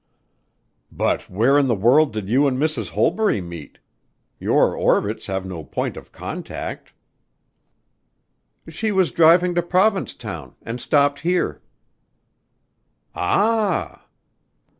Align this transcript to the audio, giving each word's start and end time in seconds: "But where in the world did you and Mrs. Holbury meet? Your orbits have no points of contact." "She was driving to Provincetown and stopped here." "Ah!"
"But 0.91 1.29
where 1.29 1.59
in 1.59 1.67
the 1.67 1.75
world 1.75 2.11
did 2.11 2.27
you 2.27 2.47
and 2.47 2.57
Mrs. 2.57 2.89
Holbury 2.89 3.39
meet? 3.39 3.77
Your 4.39 4.75
orbits 4.75 5.27
have 5.27 5.45
no 5.45 5.63
points 5.63 5.95
of 5.95 6.11
contact." 6.11 6.91
"She 8.67 8.91
was 8.91 9.11
driving 9.11 9.53
to 9.53 9.61
Provincetown 9.61 10.55
and 10.63 10.81
stopped 10.81 11.19
here." 11.19 11.61
"Ah!" 13.13 14.07